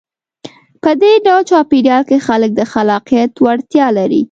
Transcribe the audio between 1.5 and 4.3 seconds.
چاپېریال کې خلک د خلاقیت وړتیا لري.